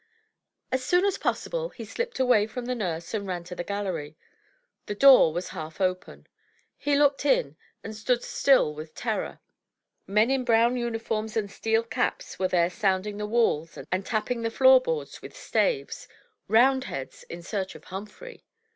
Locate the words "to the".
3.43-3.63